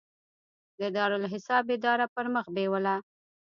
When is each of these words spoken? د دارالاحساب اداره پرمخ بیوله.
د 0.79 0.81
دارالاحساب 0.95 1.63
اداره 1.75 2.05
پرمخ 2.15 2.45
بیوله. 2.55 2.95